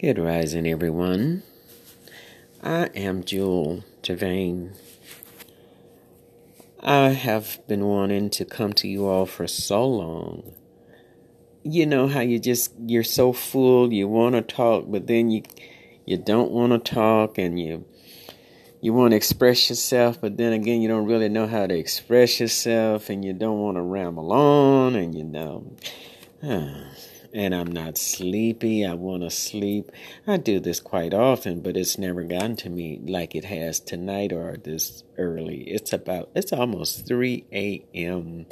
Good 0.00 0.18
rising, 0.18 0.66
everyone. 0.66 1.42
I 2.62 2.86
am 2.94 3.22
Jewel 3.22 3.84
Gervain. 4.02 4.72
I 6.82 7.10
have 7.10 7.58
been 7.68 7.84
wanting 7.84 8.30
to 8.30 8.46
come 8.46 8.72
to 8.80 8.88
you 8.88 9.06
all 9.06 9.26
for 9.26 9.46
so 9.46 9.86
long. 9.86 10.54
You 11.62 11.84
know 11.84 12.08
how 12.08 12.20
you 12.20 12.38
just 12.38 12.72
you're 12.86 13.04
so 13.04 13.34
full, 13.34 13.92
you 13.92 14.08
want 14.08 14.36
to 14.36 14.40
talk, 14.40 14.86
but 14.88 15.06
then 15.06 15.30
you 15.30 15.42
you 16.06 16.16
don't 16.16 16.50
want 16.50 16.72
to 16.72 16.78
talk, 16.94 17.36
and 17.36 17.60
you 17.60 17.84
you 18.80 18.94
want 18.94 19.10
to 19.10 19.18
express 19.18 19.68
yourself, 19.68 20.18
but 20.18 20.38
then 20.38 20.54
again 20.54 20.80
you 20.80 20.88
don't 20.88 21.04
really 21.04 21.28
know 21.28 21.46
how 21.46 21.66
to 21.66 21.76
express 21.76 22.40
yourself, 22.40 23.10
and 23.10 23.22
you 23.22 23.34
don't 23.34 23.60
want 23.60 23.76
to 23.76 23.82
ramble 23.82 24.32
on, 24.32 24.94
and 24.94 25.14
you 25.14 25.24
know. 25.24 25.70
Hmm. 26.40 26.88
And 27.32 27.54
I'm 27.54 27.70
not 27.70 27.96
sleepy. 27.96 28.84
I 28.84 28.94
want 28.94 29.22
to 29.22 29.30
sleep. 29.30 29.90
I 30.26 30.36
do 30.36 30.58
this 30.60 30.80
quite 30.80 31.14
often, 31.14 31.60
but 31.60 31.76
it's 31.76 31.98
never 31.98 32.24
gotten 32.24 32.56
to 32.56 32.70
me 32.70 33.00
like 33.06 33.34
it 33.34 33.44
has 33.44 33.80
tonight 33.80 34.32
or 34.32 34.56
this 34.56 35.04
early. 35.16 35.62
It's 35.62 35.92
about, 35.92 36.30
it's 36.34 36.52
almost 36.52 37.06
3 37.06 37.44
a.m. 37.52 38.46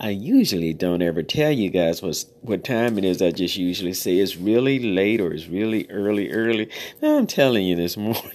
I 0.00 0.10
usually 0.10 0.72
don't 0.72 1.02
ever 1.02 1.22
tell 1.22 1.50
you 1.50 1.70
guys 1.70 2.02
what, 2.02 2.24
what 2.40 2.64
time 2.64 2.98
it 2.98 3.04
is. 3.04 3.20
I 3.20 3.30
just 3.30 3.56
usually 3.56 3.94
say 3.94 4.16
it's 4.16 4.36
really 4.36 4.78
late 4.78 5.20
or 5.20 5.32
it's 5.32 5.48
really 5.48 5.86
early, 5.90 6.32
early. 6.32 6.70
I'm 7.02 7.26
telling 7.26 7.66
you 7.66 7.76
this 7.76 7.96
morning. 7.98 8.32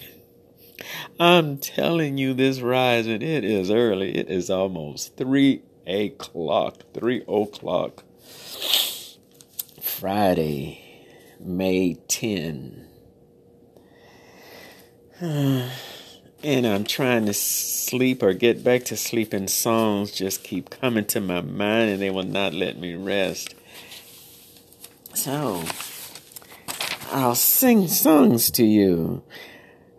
I'm 1.19 1.57
telling 1.57 2.17
you 2.17 2.33
this 2.33 2.61
rising. 2.61 3.21
It 3.21 3.43
is 3.43 3.69
early. 3.69 4.15
It 4.17 4.29
is 4.29 4.49
almost 4.49 5.17
3 5.17 5.61
o'clock. 5.85 6.83
3 6.93 7.23
o'clock. 7.27 8.03
Friday, 9.99 10.79
May 11.41 11.95
10. 12.07 12.87
and 15.19 15.69
I'm 16.41 16.85
trying 16.85 17.25
to 17.25 17.33
sleep 17.33 18.23
or 18.23 18.31
get 18.31 18.63
back 18.63 18.85
to 18.85 18.95
sleep, 18.95 19.33
and 19.33 19.49
songs 19.49 20.13
just 20.13 20.41
keep 20.41 20.69
coming 20.69 21.03
to 21.07 21.19
my 21.19 21.41
mind 21.41 21.89
and 21.89 22.01
they 22.01 22.09
will 22.09 22.23
not 22.23 22.53
let 22.53 22.79
me 22.79 22.95
rest. 22.95 23.55
So, 25.15 25.65
I'll 27.11 27.35
sing 27.35 27.89
songs 27.89 28.51
to 28.51 28.63
you. 28.63 29.21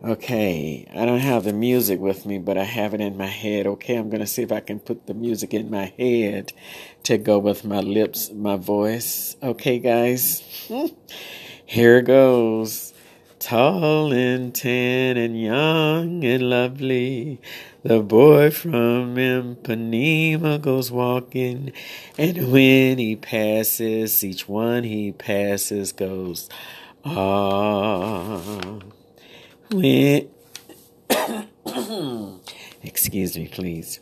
Okay, 0.02 0.88
I 0.94 1.04
don't 1.04 1.20
have 1.20 1.44
the 1.44 1.52
music 1.52 2.00
with 2.00 2.24
me, 2.24 2.38
but 2.38 2.56
I 2.56 2.64
have 2.64 2.94
it 2.94 3.02
in 3.02 3.18
my 3.18 3.26
head. 3.26 3.66
Okay, 3.66 3.96
I'm 3.96 4.08
going 4.08 4.22
to 4.22 4.26
see 4.26 4.40
if 4.40 4.50
I 4.50 4.60
can 4.60 4.80
put 4.80 5.06
the 5.06 5.12
music 5.12 5.52
in 5.52 5.70
my 5.70 5.92
head 5.98 6.54
to 7.02 7.18
go 7.18 7.38
with 7.38 7.66
my 7.66 7.80
lips, 7.80 8.30
my 8.30 8.56
voice. 8.56 9.36
Okay, 9.42 9.78
guys, 9.78 10.42
here 11.66 12.00
goes. 12.00 12.94
Tall 13.38 14.12
and 14.12 14.54
tan 14.54 15.18
and 15.18 15.40
young 15.40 16.24
and 16.24 16.48
lovely, 16.48 17.40
the 17.82 18.00
boy 18.00 18.50
from 18.50 19.16
Ipanema 19.16 20.60
goes 20.60 20.90
walking, 20.90 21.72
and 22.18 22.52
when 22.52 22.98
he 22.98 23.16
passes, 23.16 24.22
each 24.22 24.46
one 24.46 24.84
he 24.84 25.12
passes 25.12 25.92
goes, 25.92 26.50
ah. 27.02 27.89
When, 29.72 30.28
excuse 32.82 33.36
me, 33.36 33.46
please. 33.46 34.00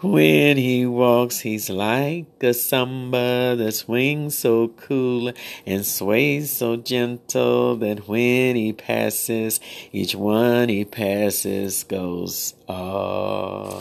When 0.00 0.56
he 0.56 0.86
walks, 0.86 1.40
he's 1.40 1.68
like 1.68 2.42
a 2.42 2.54
samba 2.54 3.54
that 3.56 3.72
swings 3.72 4.38
so 4.38 4.68
cool 4.68 5.32
and 5.66 5.84
sways 5.84 6.50
so 6.50 6.76
gentle 6.76 7.76
that 7.76 8.08
when 8.08 8.56
he 8.56 8.72
passes, 8.72 9.60
each 9.92 10.14
one 10.14 10.70
he 10.70 10.86
passes 10.86 11.84
goes, 11.84 12.54
oh, 12.66 13.80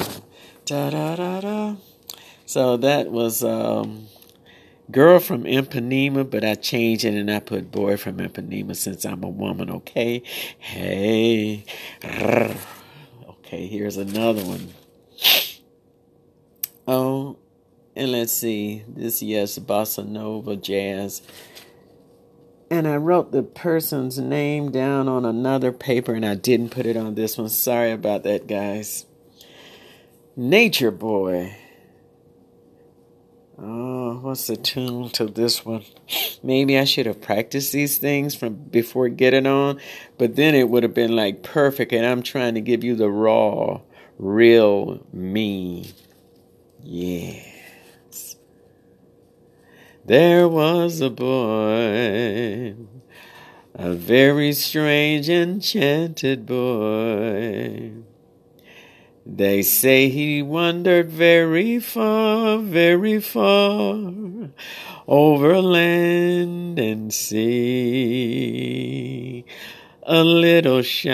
da 0.65 0.89
da 0.89 1.15
da 1.15 1.39
da. 1.39 1.75
So 2.45 2.75
that 2.75 3.09
was, 3.09 3.41
um, 3.41 4.07
girl 4.91 5.19
from 5.19 5.43
Ipanema, 5.43 6.29
but 6.29 6.43
I 6.43 6.55
changed 6.55 7.05
it 7.05 7.13
and 7.13 7.31
I 7.31 7.39
put 7.39 7.71
boy 7.71 7.97
from 7.97 8.17
Ipanema 8.17 8.75
since 8.75 9.05
I'm 9.05 9.23
a 9.23 9.29
woman, 9.29 9.69
okay? 9.69 10.23
Hey. 10.59 11.65
Okay, 13.29 13.67
here's 13.67 13.97
another 13.97 14.43
one. 14.43 14.73
Oh, 16.87 17.37
and 17.95 18.11
let's 18.11 18.33
see. 18.33 18.83
This, 18.87 19.21
yes, 19.21 19.59
bossa 19.59 20.07
nova 20.07 20.55
jazz. 20.55 21.21
And 22.69 22.87
I 22.87 22.95
wrote 22.95 23.31
the 23.31 23.43
person's 23.43 24.17
name 24.17 24.71
down 24.71 25.09
on 25.09 25.25
another 25.25 25.71
paper 25.71 26.13
and 26.13 26.25
I 26.25 26.35
didn't 26.35 26.69
put 26.69 26.85
it 26.85 26.95
on 26.95 27.15
this 27.15 27.37
one. 27.37 27.49
Sorry 27.49 27.91
about 27.91 28.23
that, 28.23 28.47
guys. 28.47 29.05
Nature 30.37 30.91
Boy. 30.91 31.57
Oh, 33.63 34.17
what's 34.21 34.47
the 34.47 34.57
tune 34.57 35.09
to 35.09 35.25
this 35.27 35.63
one? 35.63 35.83
Maybe 36.41 36.79
I 36.79 36.83
should 36.83 37.05
have 37.05 37.21
practiced 37.21 37.71
these 37.71 37.99
things 37.99 38.33
from 38.33 38.55
before 38.55 39.07
getting 39.07 39.45
on, 39.45 39.79
but 40.17 40.35
then 40.35 40.55
it 40.55 40.67
would 40.67 40.81
have 40.81 40.95
been 40.95 41.15
like 41.15 41.43
perfect. 41.43 41.93
And 41.93 42.03
I'm 42.03 42.23
trying 42.23 42.55
to 42.55 42.61
give 42.61 42.83
you 42.83 42.95
the 42.95 43.11
raw, 43.11 43.81
real 44.17 45.05
me. 45.13 45.93
Yes. 46.81 48.35
There 50.05 50.47
was 50.47 50.99
a 50.99 51.11
boy, 51.11 52.75
a 53.75 53.93
very 53.93 54.53
strange, 54.53 55.29
enchanted 55.29 56.47
boy 56.47 57.91
they 59.25 59.61
say 59.61 60.09
he 60.09 60.41
wandered 60.41 61.09
very 61.09 61.79
far, 61.79 62.57
very 62.59 63.21
far, 63.21 64.49
over 65.07 65.61
land 65.61 66.79
and 66.79 67.13
sea, 67.13 68.25
a 70.03 70.23
little 70.23 70.81
shy 70.81 71.11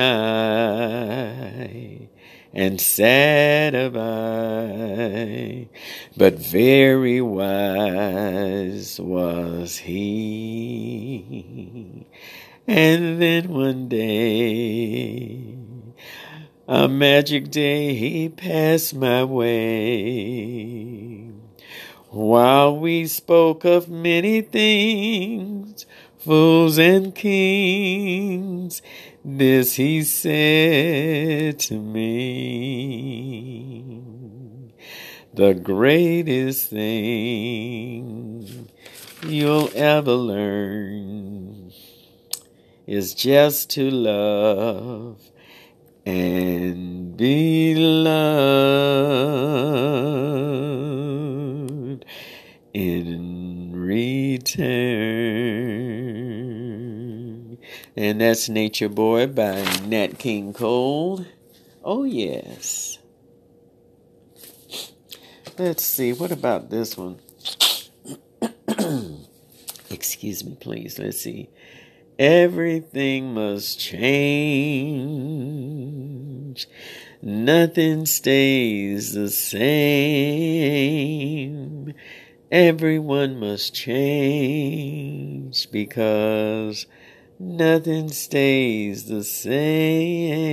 and 2.53 2.79
sad 2.81 3.75
of 3.75 3.95
eye, 3.95 5.68
but 6.16 6.34
very 6.39 7.22
wise 7.22 9.00
was 9.00 9.78
he. 9.78 11.24
And 12.66 13.22
then 13.22 13.50
one 13.50 13.88
day, 13.88 15.56
a 16.67 16.88
magic 16.89 17.50
day 17.50 17.95
he 17.95 18.28
passed 18.28 18.94
my 18.94 19.23
way. 19.23 20.51
While 22.09 22.78
we 22.78 23.07
spoke 23.07 23.63
of 23.63 23.88
many 23.88 24.41
things, 24.41 25.85
fools 26.17 26.77
and 26.77 27.16
kings, 27.16 28.81
this 29.23 29.75
he 29.75 30.03
said 30.03 31.59
to 31.59 31.79
me. 31.79 33.13
The 35.33 35.53
greatest 35.53 36.69
thing 36.69 38.07
you'll 39.25 39.69
ever 39.73 40.11
learn 40.11 41.72
is 42.85 43.13
just 43.13 43.69
to 43.72 43.89
love 43.89 45.31
and 46.07 47.18
be 47.18 47.75
loved 47.75 48.45
in 52.73 53.73
return. 53.73 54.47
And 57.98 58.21
that's 58.21 58.48
Nature 58.48 58.88
Boy 58.88 59.27
by 59.27 59.62
Nat 59.86 60.18
King 60.18 60.54
Cole. 60.54 61.25
Oh, 61.83 62.06
yes. 62.06 63.00
Let's 65.57 65.83
see, 65.83 66.13
what 66.13 66.31
about 66.31 66.69
this 66.69 66.95
one? 66.95 67.19
Excuse 69.89 70.45
me, 70.45 70.56
please. 70.57 70.98
Let's 71.00 71.19
see. 71.19 71.50
Everything 72.19 73.33
must 73.33 73.80
change. 73.80 75.76
Nothing 77.21 78.06
stays 78.06 79.13
the 79.13 79.30
same. 79.30 80.33
Everyone 82.51 83.39
must 83.39 83.75
change 83.75 85.69
because 85.71 86.88
nothing 87.38 88.09
stays 88.09 89.06
the 89.06 89.24
same. 89.24 90.44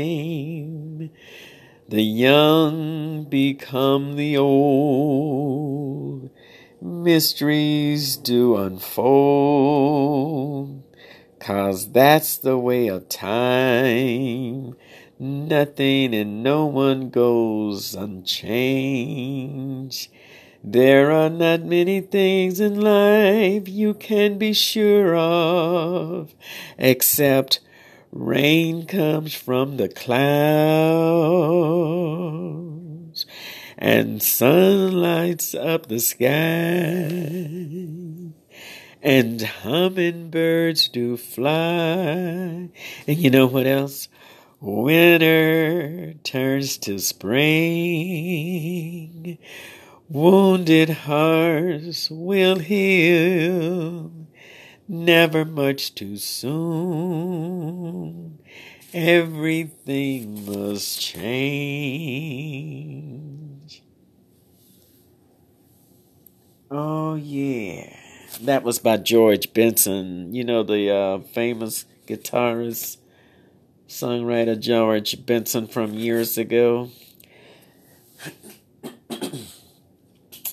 The 1.89 2.03
young 2.03 3.25
become 3.25 4.17
the 4.17 4.37
old. 4.37 6.31
Mysteries 6.81 8.17
do 8.17 8.57
unfold 8.57 10.15
Cause 11.45 11.93
that's 11.93 12.39
the 12.39 12.57
way 12.57 12.87
of 12.87 13.11
time. 13.11 14.77
Nothing 15.19 16.13
and 16.15 16.43
no 16.43 16.67
one 16.67 17.11
goes 17.11 17.95
unchanged. 17.95 19.31
There 20.63 21.13
are 21.13 21.31
not 21.31 21.63
many 21.63 22.01
things 22.01 22.59
in 22.59 22.81
life 22.81 23.69
you 23.69 23.95
can 23.95 24.39
be 24.39 24.53
sure 24.53 25.15
of, 25.15 26.35
except 26.79 27.61
rain 28.11 28.87
comes 28.87 29.35
from 29.35 29.77
the 29.77 29.89
clouds 29.89 30.45
and 33.79 34.23
sun 34.23 34.93
lights 34.93 35.55
up 35.55 35.87
the 35.87 36.01
sky 36.01 36.25
and 39.05 39.43
hummingbirds 39.43 40.89
do 40.89 41.17
fly. 41.17 42.71
And 43.07 43.19
you 43.19 43.31
know 43.31 43.47
what 43.47 43.67
else? 43.67 44.09
Winter 44.67 46.15
turns 46.25 46.79
to 46.79 46.99
spring. 46.99 47.37
Wounded 50.09 50.89
hearts 50.89 52.11
will 52.11 52.59
heal, 52.61 54.11
never 54.89 55.45
much 55.45 55.95
too 55.95 56.17
soon. 56.17 57.59
Everything 58.95 60.47
must 60.47 60.99
change. 60.99 62.23
Oh, 66.71 67.17
yeah. 67.17 67.95
That 68.41 68.63
was 68.63 68.79
by 68.79 68.97
George 68.97 69.53
Benson. 69.53 70.35
You 70.35 70.45
know, 70.45 70.63
the 70.63 70.91
uh, 70.91 71.19
famous 71.35 71.85
guitarist, 72.07 72.97
songwriter 73.95 74.59
George 74.59 75.25
Benson 75.25 75.69
from 75.69 75.95
years 75.95 76.37
ago. 76.37 76.91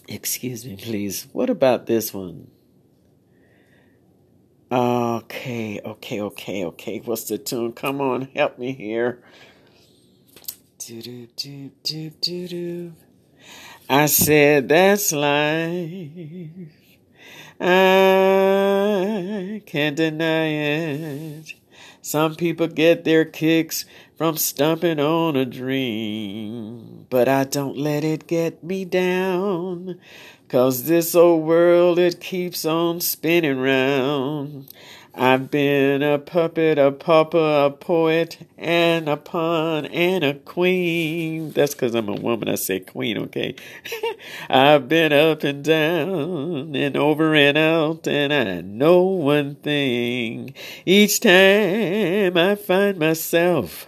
Excuse 0.08 0.64
me, 0.64 0.76
please. 0.76 1.26
What 1.32 1.50
about 1.50 1.88
this 1.88 2.14
one? 2.14 2.52
Okay, 4.72 5.82
okay, 5.84 6.22
okay, 6.22 6.66
okay. 6.66 7.02
What's 7.04 7.24
the 7.24 7.40
tune? 7.40 7.74
Come 7.74 8.00
on, 8.00 8.30
help 8.36 8.60
me 8.60 8.74
here. 8.74 9.24
Do 10.78 11.02
do 11.02 11.28
do 11.36 11.72
do 11.82 12.12
do 12.22 12.48
do. 12.48 12.94
I 13.90 14.06
said 14.06 14.70
that's 14.70 15.12
life. 15.12 16.12
I 17.60 19.64
can't 19.66 19.96
deny 19.96 20.46
it. 20.46 21.54
Some 22.04 22.36
people 22.36 22.68
get 22.68 23.04
their 23.04 23.26
kicks 23.26 23.86
from 24.18 24.36
stumping 24.36 25.00
on 25.00 25.36
a 25.36 25.46
dream, 25.46 27.06
but 27.12 27.28
I 27.28 27.44
don't 27.44 27.78
let 27.78 28.04
it 28.04 28.26
get 28.26 28.64
me 28.64 28.86
down. 28.86 30.00
Cause 30.48 30.86
this 30.86 31.14
old 31.14 31.44
world, 31.44 32.00
it 32.00 32.20
keeps 32.20 32.66
on 32.66 33.02
spinning 33.02 33.60
round. 33.60 34.74
I've 35.32 35.50
been 35.50 36.04
a 36.04 36.20
puppet, 36.20 36.78
a 36.78 36.92
pauper, 36.92 37.68
a 37.68 37.72
poet, 37.72 38.38
and 38.58 39.08
a 39.08 39.16
pawn, 39.16 39.86
and 39.86 40.26
a 40.26 40.34
queen. 40.34 41.52
That's 41.52 41.74
because 41.74 41.96
I'm 41.96 42.10
a 42.10 42.16
woman, 42.16 42.50
I 42.50 42.56
say 42.56 42.82
queen, 42.82 43.18
okay? 43.18 43.56
I've 44.50 44.90
been 44.90 45.14
up 45.14 45.46
and 45.46 45.64
down, 45.64 46.76
and 46.76 46.98
over 46.98 47.34
and 47.34 47.58
out, 47.58 48.10
and 48.10 48.34
I 48.34 48.60
know 48.60 49.04
one 49.04 49.56
thing. 49.56 50.54
Each 50.86 51.22
time 51.22 52.36
I 52.36 52.56
find 52.56 52.98
myself 52.98 53.88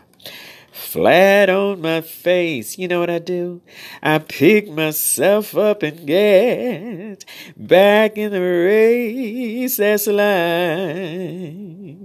flat 0.84 1.50
on 1.50 1.82
my 1.82 2.02
face. 2.02 2.78
You 2.78 2.88
know 2.88 3.00
what 3.00 3.10
I 3.10 3.18
do? 3.20 3.62
I 4.02 4.20
pick 4.20 4.70
myself 4.70 5.58
up 5.58 5.82
and 5.82 6.06
get 6.06 7.26
back 7.58 8.18
in 8.18 8.32
the 8.32 8.42
race. 8.42 9.78
That's 9.78 10.06
life. 10.08 11.96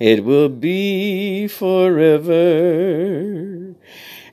it 0.00 0.24
will 0.24 0.48
be 0.48 1.46
forever. 1.46 2.34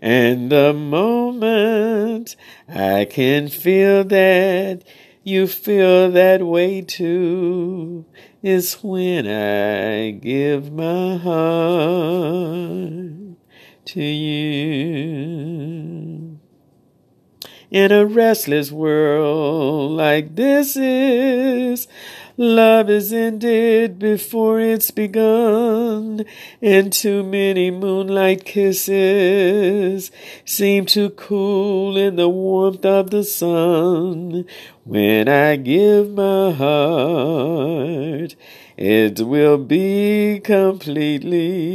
And 0.02 0.52
the 0.52 0.74
moment 0.74 2.36
I 2.68 3.06
can 3.06 3.48
feel 3.48 4.04
that 4.06 4.82
you 5.24 5.48
feel 5.48 6.12
that 6.12 6.46
way 6.46 6.82
too 6.82 8.06
is 8.42 8.74
when 8.84 9.26
I 9.26 10.12
give 10.12 10.72
my 10.74 11.16
heart 11.18 12.94
to 13.86 14.02
you. 14.02 15.14
In 17.72 17.92
a 17.92 18.06
restless 18.06 18.72
world 18.72 19.92
like 19.94 20.36
this 20.36 20.76
is, 20.76 21.88
Love 22.36 22.90
is 22.90 23.14
ended 23.14 24.00
before 24.00 24.60
it's 24.60 24.90
begun, 24.90 26.26
and 26.64 26.92
too 26.92 27.22
many 27.22 27.70
moonlight 27.70 28.44
kisses 28.44 30.10
seem 30.44 30.84
to 30.84 31.12
cool 31.12 31.96
in 31.96 32.16
the 32.16 32.28
warmth 32.28 32.84
of 32.84 33.12
the 33.12 33.24
sun. 33.24 34.46
When 34.84 35.30
I 35.30 35.58
give 35.58 36.10
my 36.10 36.50
heart, 36.54 38.36
it 38.78 39.22
will 39.22 39.60
be 39.60 40.42
completely, 40.44 41.70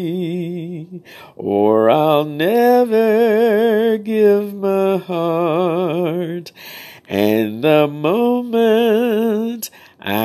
or 1.37 1.89
I'll 1.89 2.25
never 2.25 3.97
give 3.99 4.55
my 4.55 4.97
heart. 4.97 6.51
And 7.09 7.65
the 7.65 7.89
moment 7.89 8.68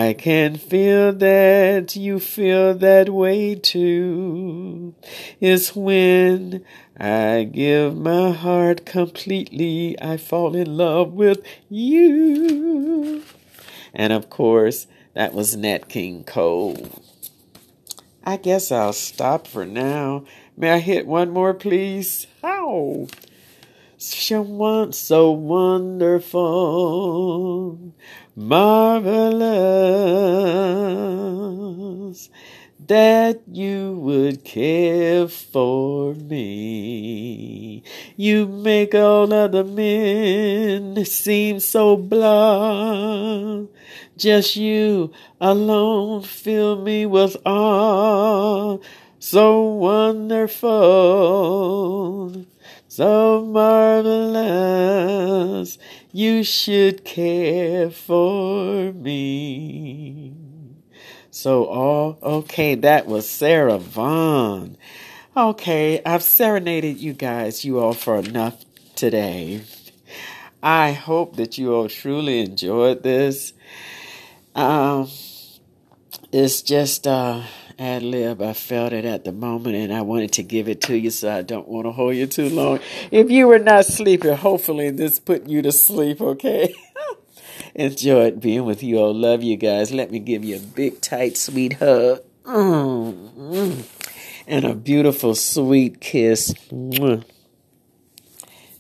I 0.03 0.11
can 0.11 0.57
feel 0.57 1.13
that 1.13 1.95
you 1.95 2.19
feel 2.19 2.73
that 2.73 3.07
way 3.07 3.55
too. 3.55 4.95
It's 5.39 5.73
when 5.77 6.65
I 6.97 7.45
give 7.45 7.95
my 7.95 8.31
heart 8.31 8.85
completely, 8.85 9.95
I 10.01 10.17
fall 10.17 10.57
in 10.57 10.75
love 10.75 11.13
with 11.13 11.39
you. 11.69 13.23
And 13.93 14.11
of 14.11 14.29
course, 14.29 14.87
that 15.13 15.33
was 15.33 15.55
Nat 15.55 15.87
King 15.87 16.25
Cole. 16.25 17.01
I 18.25 18.35
guess 18.35 18.73
I'll 18.73 18.91
stop 18.91 19.47
for 19.47 19.65
now. 19.65 20.25
May 20.57 20.71
I 20.71 20.79
hit 20.79 21.07
one 21.07 21.29
more, 21.29 21.53
please? 21.53 22.27
How? 22.41 23.07
So, 24.05 24.91
so 24.91 25.31
wonderful 25.31 26.33
marvelous 28.35 29.49
that 32.85 33.41
you 33.49 33.93
would 34.01 34.43
care 34.43 35.29
for 35.29 36.15
me. 36.15 37.81
You 38.17 38.45
make 38.45 38.93
all 38.93 39.31
other 39.31 39.63
men 39.63 41.05
seem 41.05 41.61
so 41.61 41.95
blah. 41.95 43.67
Just 44.17 44.57
you 44.57 45.13
alone 45.39 46.23
fill 46.23 46.81
me 46.81 47.05
with 47.05 47.37
awe. 47.45 48.79
So 49.25 49.61
wonderful, 49.61 50.67
so 52.95 53.41
marvelous, 53.43 54.69
you 56.11 56.43
should 56.43 57.03
care 57.03 57.89
for 57.89 58.93
me. 58.93 60.31
So, 61.31 61.67
oh, 61.71 62.19
okay, 62.21 62.75
that 62.75 63.07
was 63.07 63.27
Sarah 63.27 63.79
Vaughan. 63.79 64.77
Okay, 65.35 66.03
I've 66.05 66.21
serenaded 66.21 66.99
you 66.99 67.13
guys, 67.13 67.65
you 67.65 67.79
all, 67.79 67.93
for 67.93 68.17
enough 68.17 68.63
today. 68.93 69.63
I 70.61 70.91
hope 70.91 71.37
that 71.37 71.57
you 71.57 71.73
all 71.73 71.89
truly 71.89 72.41
enjoyed 72.41 73.01
this. 73.01 73.53
Um, 74.53 75.09
it's 76.31 76.61
just 76.61 77.07
uh, 77.07 77.41
ad 77.79 78.03
lib. 78.03 78.41
I 78.41 78.53
felt 78.53 78.93
it 78.93 79.05
at 79.05 79.23
the 79.23 79.31
moment, 79.31 79.75
and 79.75 79.93
I 79.93 80.01
wanted 80.01 80.33
to 80.33 80.43
give 80.43 80.67
it 80.67 80.81
to 80.83 80.95
you, 80.95 81.09
so 81.09 81.33
I 81.33 81.41
don't 81.41 81.67
want 81.67 81.85
to 81.85 81.91
hold 81.91 82.15
you 82.15 82.27
too 82.27 82.49
long. 82.49 82.79
If 83.11 83.31
you 83.31 83.47
were 83.47 83.59
not 83.59 83.85
sleeping, 83.85 84.35
hopefully 84.35 84.91
this 84.91 85.19
put 85.19 85.47
you 85.47 85.61
to 85.63 85.71
sleep. 85.71 86.21
Okay. 86.21 86.75
Enjoyed 87.75 88.39
being 88.39 88.65
with 88.65 88.83
you 88.83 88.99
all. 88.99 89.13
Love 89.13 89.41
you 89.41 89.57
guys. 89.57 89.91
Let 89.91 90.11
me 90.11 90.19
give 90.19 90.45
you 90.45 90.57
a 90.57 90.59
big, 90.59 91.01
tight, 91.01 91.37
sweet 91.37 91.73
hug. 91.73 92.21
Mm-hmm. 92.43 93.81
And 94.45 94.65
a 94.65 94.75
beautiful, 94.75 95.33
sweet 95.33 95.99
kiss. 95.99 96.53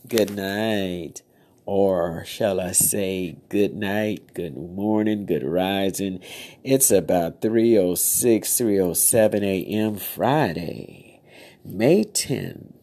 Good 0.07 0.35
night. 0.35 1.22
Or 1.65 2.25
shall 2.25 2.59
I 2.59 2.73
say 2.73 3.37
good 3.47 3.73
night, 3.73 4.33
good 4.33 4.57
morning, 4.57 5.25
good 5.25 5.45
rising. 5.45 6.19
It's 6.63 6.91
about 6.91 7.41
3.06, 7.41 8.39
3.07 8.41 9.43
a.m. 9.43 9.95
Friday, 9.95 11.21
May 11.63 12.03
10. 12.03 12.73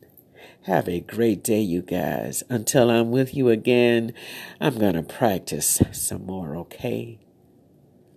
Have 0.62 0.88
a 0.88 1.00
great 1.00 1.42
day, 1.42 1.60
you 1.60 1.82
guys. 1.82 2.42
Until 2.48 2.90
I'm 2.90 3.10
with 3.10 3.34
you 3.34 3.48
again, 3.48 4.12
I'm 4.60 4.78
going 4.78 4.94
to 4.94 5.02
practice 5.02 5.80
some 5.92 6.26
more, 6.26 6.56
okay? 6.56 7.18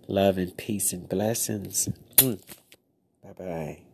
Love 0.06 0.38
and 0.38 0.56
peace 0.56 0.92
and 0.92 1.08
blessings. 1.08 1.88
Mm. 2.16 2.40
Bye 3.22 3.32
bye. 3.32 3.93